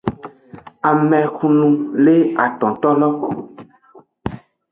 Amehunu 0.89 1.67
le 2.05 2.15
atontolo. 2.45 3.09